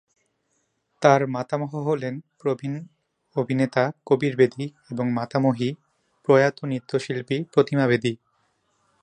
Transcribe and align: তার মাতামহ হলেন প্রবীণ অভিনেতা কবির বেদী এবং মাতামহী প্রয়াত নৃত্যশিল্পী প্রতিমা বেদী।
তার 1.01 1.21
মাতামহ 1.27 1.71
হলেন 1.79 2.15
প্রবীণ 2.39 2.73
অভিনেতা 3.35 3.83
কবির 4.05 4.33
বেদী 4.35 4.65
এবং 4.91 5.05
মাতামহী 5.11 5.69
প্রয়াত 6.25 6.57
নৃত্যশিল্পী 6.65 7.37
প্রতিমা 7.53 7.85
বেদী। 7.87 8.13